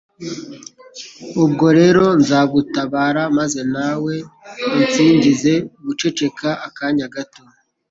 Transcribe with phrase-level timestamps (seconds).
[1.43, 4.13] ubwo rero nzagutabara maze nawe
[4.77, 5.53] unsingize»
[5.85, 7.43] guceceka akanya gato